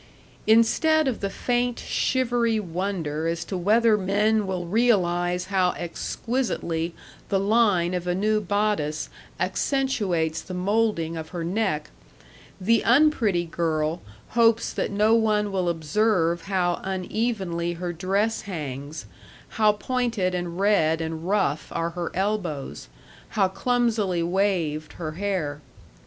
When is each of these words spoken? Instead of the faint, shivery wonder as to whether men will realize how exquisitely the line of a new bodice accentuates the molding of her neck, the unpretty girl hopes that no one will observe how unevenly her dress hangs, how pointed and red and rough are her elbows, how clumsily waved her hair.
Instead 0.47 1.07
of 1.07 1.19
the 1.19 1.29
faint, 1.29 1.77
shivery 1.77 2.59
wonder 2.59 3.27
as 3.27 3.45
to 3.45 3.55
whether 3.55 3.95
men 3.99 4.47
will 4.47 4.65
realize 4.65 5.45
how 5.53 5.73
exquisitely 5.73 6.95
the 7.29 7.39
line 7.39 7.93
of 7.93 8.07
a 8.07 8.15
new 8.15 8.41
bodice 8.41 9.09
accentuates 9.39 10.41
the 10.41 10.55
molding 10.55 11.15
of 11.15 11.29
her 11.29 11.43
neck, 11.43 11.91
the 12.59 12.81
unpretty 12.83 13.45
girl 13.45 14.01
hopes 14.29 14.73
that 14.73 14.89
no 14.89 15.13
one 15.13 15.51
will 15.51 15.69
observe 15.69 16.45
how 16.45 16.81
unevenly 16.83 17.73
her 17.73 17.93
dress 17.93 18.41
hangs, 18.41 19.05
how 19.49 19.71
pointed 19.71 20.33
and 20.33 20.59
red 20.59 20.99
and 20.99 21.27
rough 21.29 21.71
are 21.71 21.91
her 21.91 22.09
elbows, 22.15 22.87
how 23.29 23.47
clumsily 23.47 24.23
waved 24.23 24.93
her 24.93 25.11
hair. 25.11 25.61